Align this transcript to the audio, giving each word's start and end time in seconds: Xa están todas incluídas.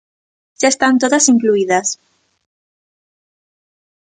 Xa 0.59 0.67
están 0.73 0.93
todas 1.03 1.29
incluídas. 1.33 1.87